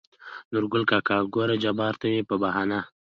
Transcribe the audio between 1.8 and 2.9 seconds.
ته مې په بهانه